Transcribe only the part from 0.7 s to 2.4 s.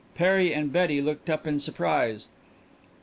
Betty looked up in surprise.